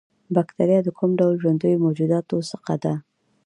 باکتریا 0.35 0.79
د 0.83 0.89
کوم 0.97 1.11
ډول 1.19 1.35
ژوندیو 1.41 1.81
موجوداتو 1.85 2.37
څخه 2.51 2.73
ده 2.83 2.93